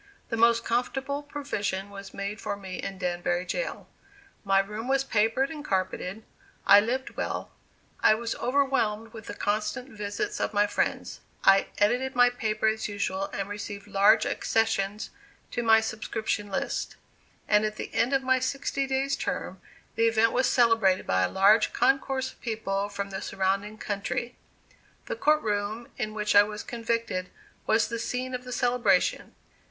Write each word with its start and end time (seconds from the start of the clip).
The 0.29 0.35
most 0.35 0.65
comfortable 0.65 1.21
provision 1.21 1.91
was 1.91 2.11
made 2.11 2.41
for 2.41 2.57
me 2.57 2.81
in 2.81 2.97
Danbury 2.97 3.45
jail. 3.45 3.87
My 4.43 4.57
room 4.57 4.87
was 4.87 5.03
papered 5.03 5.51
and 5.51 5.63
carpeted; 5.63 6.23
I 6.65 6.79
lived 6.79 7.11
well; 7.11 7.51
I 7.99 8.15
was 8.15 8.33
overwhelmed 8.37 9.13
with 9.13 9.27
the 9.27 9.35
constant 9.35 9.89
visits 9.89 10.39
of 10.39 10.55
my 10.55 10.65
friends; 10.65 11.19
I 11.43 11.67
edited 11.77 12.15
my 12.15 12.31
paper 12.31 12.65
as 12.65 12.87
usual 12.87 13.25
and 13.25 13.47
received 13.47 13.85
large 13.85 14.25
accessions 14.25 15.11
to 15.51 15.61
my 15.61 15.81
subscription 15.81 16.49
list; 16.49 16.95
and 17.47 17.63
at 17.63 17.75
the 17.75 17.93
end 17.93 18.11
of 18.11 18.23
my 18.23 18.39
sixty 18.39 18.87
days' 18.87 19.15
term 19.15 19.61
the 19.93 20.07
event 20.07 20.31
was 20.31 20.47
celebrated 20.47 21.05
by 21.05 21.21
a 21.21 21.29
large 21.29 21.73
concourse 21.73 22.31
of 22.31 22.41
people 22.41 22.89
from 22.89 23.11
the 23.11 23.21
surrounding 23.21 23.77
country. 23.77 24.33
The 25.05 25.15
court 25.15 25.43
room 25.43 25.89
in 25.95 26.15
which 26.15 26.35
I 26.35 26.41
was 26.41 26.63
convicted 26.63 27.29
was 27.67 27.87
the 27.87 27.99
scene 27.99 28.33
of 28.33 28.45
the 28.45 28.51
celebration. 28.51 29.35